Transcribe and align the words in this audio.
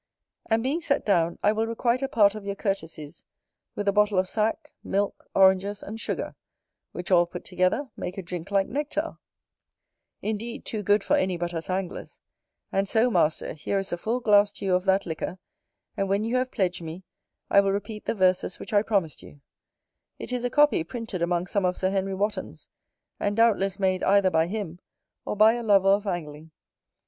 And 0.49 0.63
being 0.63 0.81
set 0.81 1.05
down, 1.05 1.37
I 1.43 1.51
will 1.51 1.67
requite 1.67 2.01
a 2.01 2.07
part 2.07 2.33
of 2.33 2.43
your 2.43 2.55
courtesies 2.55 3.23
with 3.75 3.87
a 3.87 3.91
bottle 3.91 4.17
of 4.17 4.27
sack, 4.27 4.71
milk, 4.83 5.25
oranges, 5.35 5.83
and 5.83 5.99
sugar, 5.99 6.33
which, 6.91 7.11
all 7.11 7.27
put 7.27 7.45
together, 7.45 7.87
make 7.95 8.17
a 8.17 8.23
drink 8.23 8.49
like 8.49 8.67
nectar; 8.67 9.19
indeed, 10.19 10.65
too 10.65 10.81
good 10.81 11.03
for 11.03 11.15
any 11.15 11.37
but 11.37 11.53
us 11.53 11.69
Anglers, 11.69 12.19
And 12.71 12.89
so, 12.89 13.11
Master, 13.11 13.53
here 13.53 13.77
is 13.77 13.93
a 13.93 13.97
full 13.99 14.21
glass 14.21 14.51
to 14.53 14.65
you 14.65 14.73
of 14.73 14.85
that 14.85 15.05
liquor: 15.05 15.37
and 15.95 16.09
when 16.09 16.23
you 16.23 16.35
have 16.37 16.49
pledged 16.49 16.81
me, 16.81 17.03
I 17.51 17.59
will 17.61 17.71
repeat 17.71 18.05
the 18.05 18.15
Verses 18.15 18.57
which 18.57 18.73
I 18.73 18.81
promised 18.81 19.21
you: 19.21 19.41
it 20.17 20.31
is 20.31 20.43
a 20.43 20.49
Copy 20.49 20.83
printed 20.83 21.21
among 21.21 21.45
some 21.45 21.63
of 21.63 21.77
Sir 21.77 21.91
Henry 21.91 22.15
Wotton's, 22.15 22.69
and 23.19 23.37
doubtless 23.37 23.77
made 23.77 24.01
either 24.01 24.31
by 24.31 24.47
him, 24.47 24.79
or 25.25 25.35
by 25.35 25.53
a 25.53 25.61
lover 25.61 25.89
of 25.89 26.07
angling. 26.07 26.49